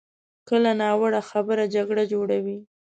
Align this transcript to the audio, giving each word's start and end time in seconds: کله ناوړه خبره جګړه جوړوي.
کله 0.49 0.71
ناوړه 0.81 1.21
خبره 1.29 1.63
جګړه 1.75 2.03
جوړوي. 2.13 2.57